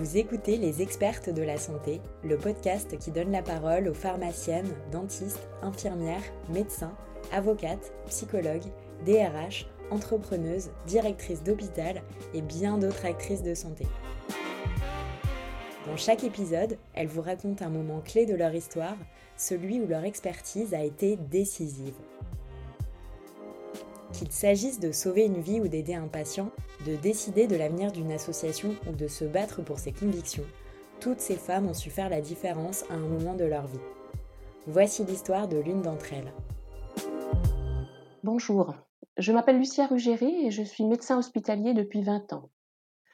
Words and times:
Vous 0.00 0.16
écoutez 0.16 0.56
Les 0.56 0.80
Expertes 0.80 1.28
de 1.28 1.42
la 1.42 1.58
Santé, 1.58 2.00
le 2.24 2.38
podcast 2.38 2.96
qui 2.96 3.10
donne 3.10 3.30
la 3.30 3.42
parole 3.42 3.86
aux 3.86 3.92
pharmaciennes, 3.92 4.74
dentistes, 4.90 5.50
infirmières, 5.60 6.22
médecins, 6.48 6.96
avocates, 7.32 7.92
psychologues, 8.06 8.64
DRH, 9.04 9.66
entrepreneuses, 9.90 10.70
directrices 10.86 11.42
d'hôpital 11.42 12.00
et 12.32 12.40
bien 12.40 12.78
d'autres 12.78 13.04
actrices 13.04 13.42
de 13.42 13.54
santé. 13.54 13.86
Dans 15.86 15.98
chaque 15.98 16.24
épisode, 16.24 16.78
elles 16.94 17.06
vous 17.06 17.20
racontent 17.20 17.62
un 17.62 17.68
moment 17.68 18.00
clé 18.00 18.24
de 18.24 18.34
leur 18.34 18.54
histoire, 18.54 18.96
celui 19.36 19.82
où 19.82 19.86
leur 19.86 20.04
expertise 20.04 20.72
a 20.72 20.82
été 20.82 21.18
décisive. 21.30 21.92
Qu'il 24.12 24.32
s'agisse 24.32 24.80
de 24.80 24.92
sauver 24.92 25.24
une 25.24 25.40
vie 25.40 25.60
ou 25.60 25.68
d'aider 25.68 25.94
un 25.94 26.08
patient, 26.08 26.50
de 26.86 26.96
décider 26.96 27.46
de 27.46 27.56
l'avenir 27.56 27.92
d'une 27.92 28.12
association 28.12 28.74
ou 28.88 28.92
de 28.92 29.06
se 29.06 29.24
battre 29.24 29.62
pour 29.62 29.78
ses 29.78 29.92
convictions, 29.92 30.44
toutes 31.00 31.20
ces 31.20 31.36
femmes 31.36 31.68
ont 31.68 31.74
su 31.74 31.90
faire 31.90 32.10
la 32.10 32.20
différence 32.20 32.84
à 32.90 32.94
un 32.94 32.98
moment 32.98 33.34
de 33.34 33.44
leur 33.44 33.66
vie. 33.66 33.78
Voici 34.66 35.04
l'histoire 35.04 35.48
de 35.48 35.58
l'une 35.58 35.82
d'entre 35.82 36.12
elles. 36.12 36.32
Bonjour, 38.22 38.74
je 39.16 39.32
m'appelle 39.32 39.58
Lucia 39.58 39.86
Rugéry 39.86 40.46
et 40.46 40.50
je 40.50 40.62
suis 40.62 40.84
médecin 40.84 41.16
hospitalier 41.16 41.72
depuis 41.72 42.02
20 42.02 42.32
ans. 42.32 42.50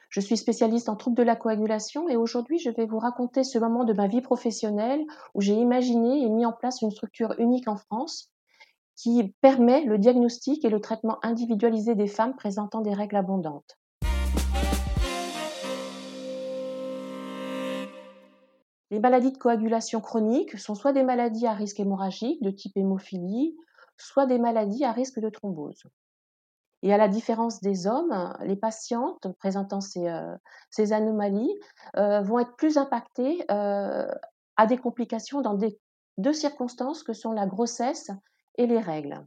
Je 0.09 0.19
suis 0.19 0.37
spécialiste 0.37 0.89
en 0.89 0.95
troubles 0.95 1.17
de 1.17 1.23
la 1.23 1.35
coagulation 1.35 2.09
et 2.09 2.15
aujourd'hui 2.15 2.59
je 2.59 2.69
vais 2.69 2.85
vous 2.85 2.99
raconter 2.99 3.43
ce 3.43 3.59
moment 3.59 3.83
de 3.83 3.93
ma 3.93 4.07
vie 4.07 4.21
professionnelle 4.21 5.05
où 5.33 5.41
j'ai 5.41 5.53
imaginé 5.53 6.23
et 6.23 6.29
mis 6.29 6.45
en 6.45 6.53
place 6.53 6.81
une 6.81 6.91
structure 6.91 7.35
unique 7.39 7.67
en 7.67 7.77
France 7.77 8.31
qui 8.97 9.33
permet 9.41 9.85
le 9.85 9.97
diagnostic 9.97 10.65
et 10.65 10.69
le 10.69 10.81
traitement 10.81 11.19
individualisé 11.23 11.95
des 11.95 12.07
femmes 12.07 12.35
présentant 12.35 12.81
des 12.81 12.93
règles 12.93 13.15
abondantes. 13.15 13.77
Les 18.89 18.99
maladies 18.99 19.31
de 19.31 19.37
coagulation 19.37 20.01
chronique 20.01 20.57
sont 20.57 20.73
soit 20.73 20.93
des 20.93 21.03
maladies 21.03 21.45
à 21.45 21.53
risque 21.53 21.79
hémorragique 21.79 22.41
de 22.41 22.51
type 22.51 22.75
hémophilie, 22.75 23.55
soit 23.97 24.25
des 24.25 24.39
maladies 24.39 24.85
à 24.85 24.91
risque 24.91 25.19
de 25.19 25.29
thrombose. 25.29 25.83
Et 26.83 26.93
à 26.93 26.97
la 26.97 27.07
différence 27.07 27.61
des 27.61 27.85
hommes, 27.85 28.33
les 28.41 28.55
patientes 28.55 29.27
présentant 29.39 29.81
ces, 29.81 30.07
euh, 30.07 30.35
anomalies 30.91 31.53
euh, 31.97 32.21
vont 32.21 32.39
être 32.39 32.55
plus 32.55 32.77
impactées 32.77 33.43
euh, 33.51 34.07
à 34.55 34.65
des 34.67 34.77
complications 34.77 35.41
dans 35.41 35.57
deux 36.17 36.33
circonstances 36.33 37.03
que 37.03 37.13
sont 37.13 37.31
la 37.31 37.45
grossesse 37.45 38.11
et 38.57 38.67
les 38.67 38.79
règles. 38.79 39.25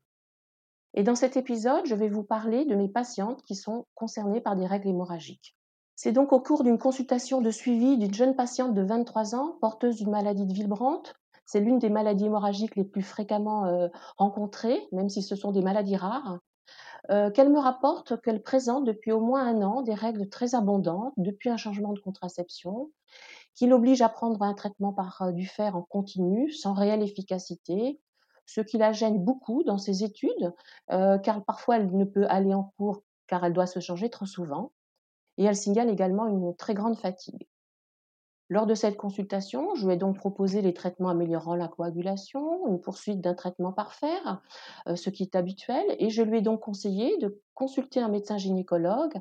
Et 0.94 1.02
dans 1.02 1.14
cet 1.14 1.36
épisode, 1.36 1.86
je 1.86 1.94
vais 1.94 2.08
vous 2.08 2.24
parler 2.24 2.64
de 2.64 2.74
mes 2.74 2.88
patientes 2.88 3.42
qui 3.42 3.54
sont 3.54 3.86
concernées 3.94 4.40
par 4.40 4.56
des 4.56 4.66
règles 4.66 4.88
hémorragiques. 4.88 5.56
C'est 5.94 6.12
donc 6.12 6.32
au 6.32 6.40
cours 6.40 6.64
d'une 6.64 6.78
consultation 6.78 7.40
de 7.40 7.50
suivi 7.50 7.98
d'une 7.98 8.14
jeune 8.14 8.34
patiente 8.34 8.74
de 8.74 8.82
23 8.82 9.34
ans, 9.34 9.58
porteuse 9.60 9.96
d'une 9.96 10.10
maladie 10.10 10.46
de 10.46 10.52
Villebrandt. 10.52 11.12
C'est 11.44 11.60
l'une 11.60 11.78
des 11.78 11.90
maladies 11.90 12.26
hémorragiques 12.26 12.76
les 12.76 12.84
plus 12.84 13.02
fréquemment 13.02 13.66
euh, 13.66 13.88
rencontrées, 14.16 14.88
même 14.92 15.08
si 15.08 15.22
ce 15.22 15.36
sont 15.36 15.52
des 15.52 15.62
maladies 15.62 15.96
rares. 15.96 16.38
Euh, 17.10 17.30
qu'elle 17.30 17.50
me 17.50 17.58
rapporte 17.58 18.20
qu'elle 18.22 18.42
présente 18.42 18.84
depuis 18.84 19.10
au 19.12 19.20
moins 19.20 19.46
un 19.46 19.62
an 19.62 19.82
des 19.82 19.94
règles 19.94 20.28
très 20.28 20.54
abondantes 20.54 21.12
depuis 21.16 21.48
un 21.48 21.56
changement 21.56 21.92
de 21.92 22.00
contraception, 22.00 22.90
qui 23.54 23.66
l'oblige 23.66 24.02
à 24.02 24.08
prendre 24.08 24.42
un 24.42 24.54
traitement 24.54 24.92
par 24.92 25.22
euh, 25.22 25.32
du 25.32 25.46
fer 25.46 25.76
en 25.76 25.82
continu, 25.82 26.50
sans 26.52 26.72
réelle 26.72 27.02
efficacité, 27.02 28.00
ce 28.52 28.60
qui 28.60 28.78
la 28.78 28.90
gêne 28.90 29.22
beaucoup 29.22 29.62
dans 29.62 29.78
ses 29.78 30.02
études, 30.02 30.52
euh, 30.90 31.18
car 31.18 31.44
parfois 31.44 31.76
elle 31.76 31.94
ne 31.96 32.04
peut 32.04 32.26
aller 32.28 32.52
en 32.52 32.72
cours 32.76 33.02
car 33.28 33.44
elle 33.44 33.52
doit 33.52 33.66
se 33.66 33.78
changer 33.78 34.10
trop 34.10 34.26
souvent, 34.26 34.72
et 35.38 35.44
elle 35.44 35.54
signale 35.54 35.88
également 35.88 36.26
une 36.26 36.56
très 36.56 36.74
grande 36.74 36.98
fatigue. 36.98 37.46
Lors 38.48 38.66
de 38.66 38.74
cette 38.74 38.96
consultation, 38.96 39.76
je 39.76 39.86
lui 39.86 39.94
ai 39.94 39.96
donc 39.96 40.16
proposé 40.16 40.60
les 40.62 40.74
traitements 40.74 41.10
améliorant 41.10 41.54
la 41.54 41.68
coagulation, 41.68 42.66
une 42.66 42.80
poursuite 42.80 43.20
d'un 43.20 43.34
traitement 43.34 43.72
par 43.72 43.94
fer, 43.94 44.42
euh, 44.88 44.96
ce 44.96 45.10
qui 45.10 45.22
est 45.22 45.36
habituel, 45.36 45.84
et 46.00 46.10
je 46.10 46.22
lui 46.22 46.38
ai 46.38 46.42
donc 46.42 46.58
conseillé 46.58 47.16
de 47.18 47.40
consulter 47.54 48.00
un 48.00 48.08
médecin 48.08 48.36
gynécologue 48.36 49.14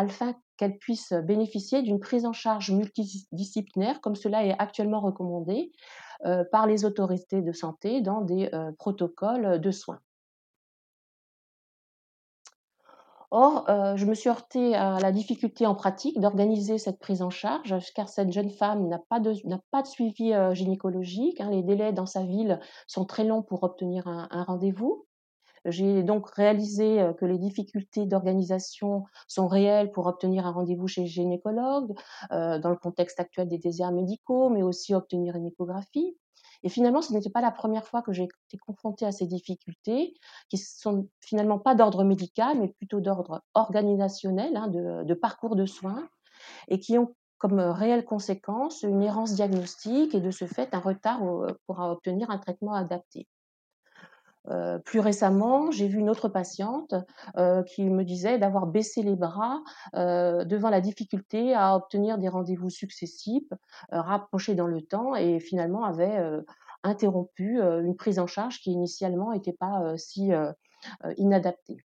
afin 0.00 0.34
qu'elle 0.56 0.78
puisse 0.78 1.12
bénéficier 1.12 1.82
d'une 1.82 2.00
prise 2.00 2.26
en 2.26 2.32
charge 2.32 2.70
multidisciplinaire, 2.70 4.00
comme 4.00 4.16
cela 4.16 4.44
est 4.44 4.54
actuellement 4.58 5.00
recommandé 5.00 5.72
euh, 6.26 6.44
par 6.52 6.66
les 6.66 6.84
autorités 6.84 7.40
de 7.40 7.52
santé 7.52 8.00
dans 8.02 8.20
des 8.20 8.50
euh, 8.52 8.72
protocoles 8.78 9.60
de 9.60 9.70
soins. 9.70 10.00
Or, 13.30 13.70
euh, 13.70 13.96
je 13.96 14.04
me 14.06 14.14
suis 14.14 14.28
heurtée 14.28 14.74
à 14.74 14.98
la 14.98 15.12
difficulté 15.12 15.64
en 15.64 15.76
pratique 15.76 16.20
d'organiser 16.20 16.78
cette 16.78 16.98
prise 16.98 17.22
en 17.22 17.30
charge, 17.30 17.74
car 17.94 18.08
cette 18.08 18.32
jeune 18.32 18.50
femme 18.50 18.88
n'a 18.88 18.98
pas 18.98 19.20
de, 19.20 19.32
suivi 19.84 20.34
gynécologique. 20.52 21.40
Hein. 21.40 21.50
les 21.50 21.62
délais 21.62 21.92
dans 21.92 22.06
sa 22.06 22.24
ville 22.24 22.58
sont 22.88 23.04
très 23.04 23.24
longs 23.24 23.42
pour 23.42 23.62
obtenir 23.62 24.08
un 24.08 24.42
rendez-vous. 24.42 25.06
J'ai 25.66 26.02
donc 26.02 26.30
réalisé 26.30 27.04
que 27.18 27.26
les 27.26 27.38
difficultés 27.38 28.06
d'organisation 28.06 29.04
sont 29.28 29.46
réelles 29.46 29.92
pour 29.92 30.06
obtenir 30.06 30.46
un 30.46 30.52
rendez-vous 30.52 30.88
chez 30.88 31.02
le 31.02 31.06
gynécologue, 31.06 31.92
dans 32.30 32.70
le 32.70 32.76
contexte 32.76 33.20
actuel 33.20 33.48
des 33.48 33.58
déserts 33.58 33.92
médicaux, 33.92 34.48
mais 34.48 34.62
aussi 34.62 34.94
obtenir 34.94 35.36
une 35.36 35.46
échographie. 35.46 36.16
Et 36.62 36.68
finalement, 36.68 37.00
ce 37.00 37.12
n'était 37.12 37.30
pas 37.30 37.40
la 37.40 37.50
première 37.50 37.86
fois 37.86 38.02
que 38.02 38.12
j'ai 38.12 38.24
été 38.24 38.58
confrontée 38.58 39.06
à 39.06 39.12
ces 39.12 39.26
difficultés, 39.26 40.14
qui 40.48 40.58
sont 40.58 41.08
finalement 41.20 41.58
pas 41.58 41.74
d'ordre 41.74 42.04
médical, 42.04 42.58
mais 42.60 42.68
plutôt 42.68 43.00
d'ordre 43.00 43.42
organisationnel, 43.54 44.56
hein, 44.56 44.68
de, 44.68 45.04
de, 45.04 45.14
parcours 45.14 45.56
de 45.56 45.64
soins, 45.66 46.08
et 46.68 46.78
qui 46.78 46.98
ont 46.98 47.14
comme 47.38 47.60
réelle 47.60 48.04
conséquence 48.04 48.82
une 48.82 49.02
errance 49.02 49.34
diagnostique 49.34 50.14
et 50.14 50.20
de 50.20 50.30
ce 50.30 50.44
fait 50.44 50.74
un 50.74 50.80
retard 50.80 51.22
pour 51.66 51.80
obtenir 51.80 52.30
un 52.30 52.38
traitement 52.38 52.74
adapté. 52.74 53.26
Euh, 54.48 54.78
plus 54.78 55.00
récemment, 55.00 55.70
j'ai 55.70 55.86
vu 55.86 55.98
une 55.98 56.10
autre 56.10 56.28
patiente 56.28 56.94
euh, 57.36 57.62
qui 57.62 57.84
me 57.84 58.04
disait 58.04 58.38
d'avoir 58.38 58.66
baissé 58.66 59.02
les 59.02 59.16
bras 59.16 59.62
euh, 59.94 60.44
devant 60.44 60.70
la 60.70 60.80
difficulté 60.80 61.54
à 61.54 61.76
obtenir 61.76 62.18
des 62.18 62.28
rendez-vous 62.28 62.70
successifs, 62.70 63.52
rapprochés 63.90 64.54
dans 64.54 64.66
le 64.66 64.82
temps, 64.82 65.14
et 65.14 65.40
finalement 65.40 65.84
avait 65.84 66.18
interrompu 66.82 67.60
une 67.60 67.96
prise 67.96 68.18
en 68.18 68.26
charge 68.26 68.60
qui 68.60 68.72
initialement 68.72 69.32
n'était 69.32 69.52
pas 69.52 69.96
si 69.96 70.30
inadaptée. 71.16 71.84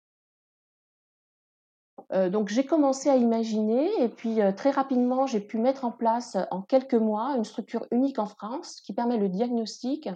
Euh, 2.13 2.29
donc 2.29 2.49
j'ai 2.49 2.65
commencé 2.65 3.09
à 3.09 3.17
imaginer 3.17 3.89
et 4.03 4.09
puis 4.09 4.41
euh, 4.41 4.51
très 4.51 4.71
rapidement 4.71 5.27
j'ai 5.27 5.41
pu 5.41 5.59
mettre 5.59 5.85
en 5.85 5.93
place 5.93 6.35
euh, 6.35 6.43
en 6.51 6.61
quelques 6.61 6.95
mois 6.95 7.37
une 7.37 7.45
structure 7.45 7.87
unique 7.93 8.19
en 8.19 8.27
France 8.27 8.81
qui 8.81 8.93
permet 8.93 9.17
le 9.17 9.29
diagnostic 9.29 10.09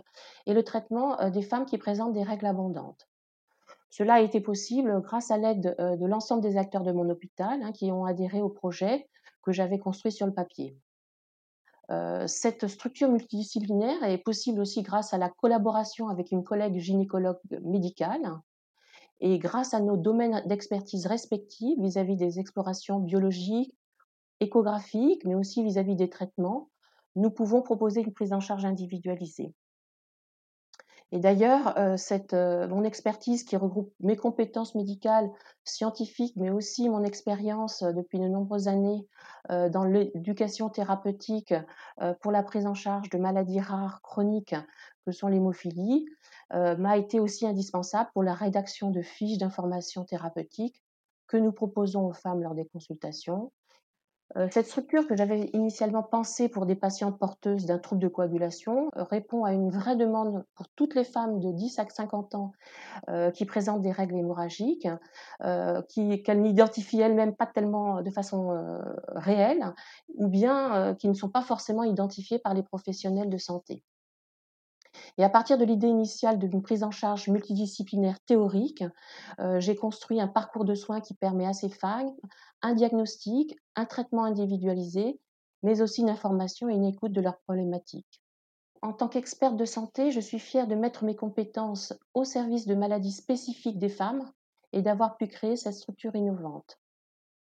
et 0.46 0.54
le 0.54 0.64
traitement 0.64 1.30
des 1.30 1.42
femmes 1.42 1.66
qui 1.66 1.78
présentent 1.78 2.12
des 2.12 2.24
règles 2.24 2.46
abondantes. 2.46 3.08
Cela 3.90 4.14
a 4.14 4.20
été 4.20 4.40
possible 4.40 5.00
grâce 5.02 5.30
à 5.30 5.38
l'aide 5.38 5.76
de 5.78 6.06
l'ensemble 6.06 6.42
des 6.42 6.56
acteurs 6.56 6.82
de 6.82 6.90
mon 6.90 7.08
hôpital 7.08 7.62
hein, 7.62 7.70
qui 7.70 7.92
ont 7.92 8.04
adhéré 8.04 8.42
au 8.42 8.48
projet 8.48 9.08
que 9.42 9.52
j'avais 9.52 9.78
construit 9.78 10.10
sur 10.10 10.26
le 10.26 10.34
papier. 10.34 10.76
cette 12.26 12.66
structure 12.66 13.08
multidisciplinaire 13.08 14.02
est 14.02 14.18
possible 14.18 14.60
aussi 14.60 14.82
grâce 14.82 15.14
à 15.14 15.18
la 15.18 15.28
collaboration 15.28 16.08
avec 16.08 16.32
une 16.32 16.42
collègue 16.42 16.78
gynécologue 16.78 17.38
médicale 17.62 18.40
et 19.20 19.38
grâce 19.38 19.74
à 19.74 19.80
nos 19.80 19.96
domaines 19.96 20.42
d'expertise 20.46 21.06
respectifs 21.06 21.78
vis-à-vis 21.78 22.16
des 22.16 22.38
explorations 22.38 23.00
biologiques, 23.00 23.74
échographiques, 24.40 25.24
mais 25.24 25.34
aussi 25.34 25.62
vis-à-vis 25.62 25.96
des 25.96 26.10
traitements, 26.10 26.70
nous 27.16 27.30
pouvons 27.30 27.62
proposer 27.62 28.00
une 28.02 28.12
prise 28.12 28.32
en 28.32 28.40
charge 28.40 28.64
individualisée. 28.64 29.54
Et 31.14 31.20
d'ailleurs, 31.20 31.78
euh, 31.78 31.96
euh, 32.32 32.66
mon 32.66 32.82
expertise 32.82 33.44
qui 33.44 33.56
regroupe 33.56 33.94
mes 34.00 34.16
compétences 34.16 34.74
médicales, 34.74 35.30
scientifiques, 35.62 36.34
mais 36.34 36.50
aussi 36.50 36.88
mon 36.88 37.04
expérience 37.04 37.82
euh, 37.82 37.92
depuis 37.92 38.18
de 38.18 38.26
nombreuses 38.26 38.66
années 38.66 39.06
dans 39.48 39.84
l'éducation 39.84 40.70
thérapeutique 40.70 41.52
pour 42.22 42.32
la 42.32 42.42
prise 42.42 42.66
en 42.66 42.72
charge 42.72 43.10
de 43.10 43.18
maladies 43.18 43.60
rares 43.60 44.00
chroniques 44.00 44.54
que 45.04 45.12
sont 45.12 45.28
l'hémophilie, 45.28 46.06
m'a 46.50 46.96
été 46.96 47.20
aussi 47.20 47.46
indispensable 47.46 48.08
pour 48.14 48.22
la 48.22 48.32
rédaction 48.32 48.90
de 48.90 49.02
fiches 49.02 49.36
d'information 49.36 50.04
thérapeutique 50.04 50.82
que 51.26 51.36
nous 51.36 51.52
proposons 51.52 52.06
aux 52.06 52.14
femmes 52.14 52.42
lors 52.42 52.54
des 52.54 52.64
consultations. 52.64 53.52
Euh, 54.36 54.48
cette 54.50 54.66
structure 54.66 55.06
que 55.06 55.16
j'avais 55.16 55.50
initialement 55.52 56.02
pensée 56.02 56.48
pour 56.48 56.66
des 56.66 56.74
patientes 56.74 57.18
porteuses 57.18 57.66
d'un 57.66 57.78
trouble 57.78 58.00
de 58.00 58.08
coagulation 58.08 58.88
euh, 58.96 59.04
répond 59.04 59.44
à 59.44 59.52
une 59.52 59.70
vraie 59.70 59.96
demande 59.96 60.44
pour 60.54 60.68
toutes 60.70 60.94
les 60.94 61.04
femmes 61.04 61.40
de 61.40 61.52
10 61.52 61.78
à 61.78 61.86
50 61.88 62.34
ans 62.34 62.52
qui 63.34 63.44
présentent 63.44 63.82
des 63.82 63.92
règles 63.92 64.16
hémorragiques, 64.16 64.88
qu'elles 65.40 66.40
n'identifient 66.40 67.00
elles-mêmes 67.00 67.34
pas 67.36 67.46
tellement 67.46 68.02
de 68.02 68.10
façon 68.10 68.56
réelle, 69.08 69.74
ou 70.16 70.28
bien 70.28 70.94
qui 70.94 71.08
ne 71.08 71.14
sont 71.14 71.28
pas 71.28 71.42
forcément 71.42 71.84
identifiées 71.84 72.38
par 72.38 72.54
les 72.54 72.62
professionnels 72.62 73.28
de 73.28 73.38
santé. 73.38 73.82
Et 75.18 75.24
à 75.24 75.28
partir 75.28 75.58
de 75.58 75.64
l'idée 75.64 75.88
initiale 75.88 76.38
d'une 76.38 76.62
prise 76.62 76.82
en 76.82 76.90
charge 76.90 77.28
multidisciplinaire 77.28 78.20
théorique, 78.26 78.84
euh, 79.40 79.60
j'ai 79.60 79.76
construit 79.76 80.20
un 80.20 80.28
parcours 80.28 80.64
de 80.64 80.74
soins 80.74 81.00
qui 81.00 81.14
permet 81.14 81.46
à 81.46 81.52
ces 81.52 81.68
femmes 81.68 82.12
un 82.62 82.74
diagnostic, 82.74 83.56
un 83.76 83.84
traitement 83.84 84.24
individualisé, 84.24 85.20
mais 85.62 85.82
aussi 85.82 86.02
une 86.02 86.10
information 86.10 86.68
et 86.68 86.74
une 86.74 86.84
écoute 86.84 87.12
de 87.12 87.20
leurs 87.20 87.38
problématiques. 87.40 88.22
En 88.82 88.92
tant 88.92 89.08
qu'experte 89.08 89.56
de 89.56 89.64
santé, 89.64 90.10
je 90.10 90.20
suis 90.20 90.38
fière 90.38 90.66
de 90.66 90.74
mettre 90.74 91.04
mes 91.04 91.16
compétences 91.16 91.94
au 92.12 92.24
service 92.24 92.66
de 92.66 92.74
maladies 92.74 93.12
spécifiques 93.12 93.78
des 93.78 93.88
femmes 93.88 94.30
et 94.72 94.82
d'avoir 94.82 95.16
pu 95.16 95.26
créer 95.26 95.56
cette 95.56 95.74
structure 95.74 96.14
innovante. 96.14 96.78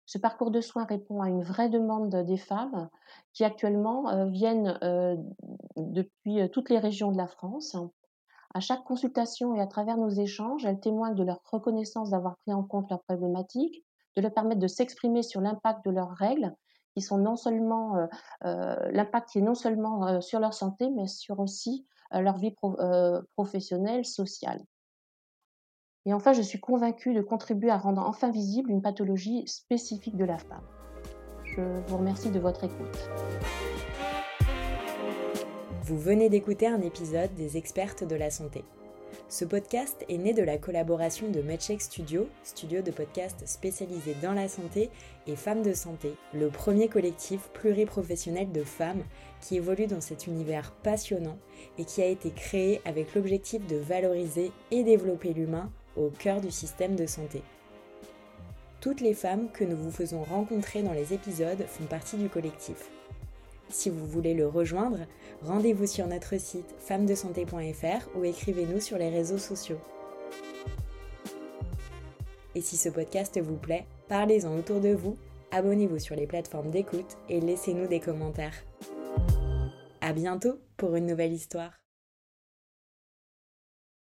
Ce 0.06 0.18
parcours 0.18 0.52
de 0.52 0.62
soins 0.62 0.86
répond 0.86 1.22
à 1.22 1.30
une 1.30 1.44
vraie 1.44 1.70
demande 1.70 2.10
des 2.10 2.38
femmes 2.38 2.90
qui 3.32 3.44
actuellement 3.44 4.10
euh, 4.10 4.26
viennent 4.26 4.78
euh, 4.84 5.16
depuis 5.78 6.42
euh, 6.42 6.48
toutes 6.48 6.70
les 6.70 6.80
régions 6.80 7.12
de 7.12 7.18
la 7.18 7.28
France. 7.28 7.78
À 8.54 8.60
chaque 8.60 8.84
consultation 8.84 9.56
et 9.56 9.62
à 9.62 9.68
travers 9.68 9.98
nos 9.98 10.10
échanges, 10.10 10.66
elles 10.66 10.80
témoignent 10.80 11.16
de 11.16 11.24
leur 11.24 11.40
reconnaissance 11.50 12.10
d'avoir 12.10 12.38
pris 12.40 12.54
en 12.54 12.64
compte 12.64 12.90
leurs 12.90 13.04
problématiques, 13.04 13.84
de 14.16 14.22
leur 14.22 14.34
permettre 14.34 14.60
de 14.60 14.68
s'exprimer 14.68 15.24
sur 15.24 15.42
l'impact 15.42 15.86
de 15.86 15.92
leurs 15.92 16.12
règles 16.12 16.54
qui 16.94 17.02
sont 17.02 17.18
non 17.18 17.36
seulement 17.36 18.08
l'impact 18.44 19.30
qui 19.30 19.40
est 19.40 19.42
non 19.42 19.56
seulement 19.56 20.22
sur 20.22 20.40
leur 20.40 20.54
santé, 20.54 20.92
mais 20.92 21.08
sur 21.08 21.40
aussi 21.40 21.88
leur 22.12 22.38
vie 22.38 22.54
professionnelle, 23.36 24.06
sociale. 24.06 24.64
Et 26.06 26.14
enfin, 26.14 26.34
je 26.34 26.42
suis 26.42 26.60
convaincue 26.60 27.14
de 27.14 27.22
contribuer 27.22 27.70
à 27.70 27.78
rendre 27.78 28.02
enfin 28.06 28.30
visible 28.30 28.72
une 28.72 28.82
pathologie 28.82 29.48
spécifique 29.48 30.18
de 30.18 30.26
la 30.26 30.38
femme. 30.38 30.64
Je 31.46 31.62
vous 31.88 31.98
remercie 31.98 32.30
de 32.30 32.40
votre 32.40 32.66
écoute. 32.66 33.10
Vous 35.84 35.98
venez 35.98 36.28
d'écouter 36.28 36.68
un 36.68 36.82
épisode 36.82 37.34
des 37.36 37.56
expertes 37.56 38.04
de 38.04 38.16
la 38.16 38.32
santé. 38.32 38.66
Ce 39.30 39.46
podcast 39.46 40.04
est 40.10 40.18
né 40.18 40.34
de 40.34 40.44
la 40.44 40.58
collaboration 40.58 41.30
de 41.30 41.42
MedCheck 41.42 41.82
Studio, 41.82 42.28
studio 42.44 42.82
de 42.82 42.92
podcast 42.92 43.42
spécialisé 43.46 44.16
dans 44.22 44.34
la 44.34 44.50
santé, 44.50 44.90
et 45.26 45.38
Femmes 45.38 45.62
de 45.62 45.74
Santé, 45.74 46.16
le 46.34 46.50
premier 46.50 46.90
collectif 46.90 47.50
pluriprofessionnel 47.54 48.52
de 48.52 48.64
femmes 48.64 49.04
qui 49.40 49.56
évolue 49.56 49.88
dans 49.88 50.02
cet 50.02 50.28
univers 50.28 50.74
passionnant 50.84 51.38
et 51.78 51.86
qui 51.86 52.02
a 52.02 52.08
été 52.08 52.32
créé 52.32 52.82
avec 52.84 53.16
l'objectif 53.16 53.66
de 53.68 53.78
valoriser 53.78 54.52
et 54.72 54.84
développer 54.84 55.34
l'humain 55.34 55.72
au 55.98 56.10
cœur 56.10 56.42
du 56.42 56.51
système 56.51 56.95
de 56.95 57.06
santé. 57.06 57.42
Toutes 58.81 59.01
les 59.01 59.13
femmes 59.13 59.50
que 59.51 59.63
nous 59.63 59.78
vous 59.78 59.92
faisons 59.92 60.24
rencontrer 60.24 60.84
dans 60.84 60.94
les 60.94 61.13
épisodes 61.13 61.66
font 61.68 61.86
partie 61.86 62.18
du 62.18 62.30
collectif. 62.30 62.90
Si 63.69 63.90
vous 63.90 64.06
voulez 64.06 64.34
le 64.34 64.48
rejoindre, 64.48 65.00
rendez-vous 65.42 65.88
sur 65.88 66.06
notre 66.06 66.38
site 66.40 66.75
femmesdesanté.fr 66.80 68.10
ou 68.16 68.25
écrivez-nous 68.25 68.81
sur 68.81 68.98
les 68.98 69.10
réseaux 69.10 69.38
sociaux. 69.38 69.80
Et 72.56 72.62
si 72.62 72.78
ce 72.78 72.90
podcast 72.90 73.40
vous 73.40 73.56
plaît, 73.56 73.86
parlez-en 74.10 74.56
autour 74.56 74.80
de 74.80 74.94
vous, 74.94 75.18
abonnez-vous 75.51 76.00
sur 76.00 76.16
les 76.16 76.28
plateformes 76.28 76.69
d'écoute 76.69 77.18
et 77.30 77.40
laissez-nous 77.40 77.88
des 77.88 78.00
commentaires. 78.00 78.63
À 80.01 80.13
bientôt 80.13 80.60
pour 80.78 80.95
une 80.95 81.07
nouvelle 81.07 81.34
histoire. 81.34 81.82